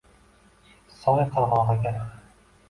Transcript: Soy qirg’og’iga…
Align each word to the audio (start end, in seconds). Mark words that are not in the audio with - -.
Soy 1.03 1.27
qirg’og’iga… 1.35 1.95